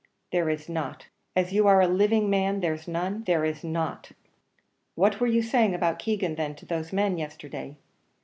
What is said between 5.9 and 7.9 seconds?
Keegan, then, to those men yesterday?"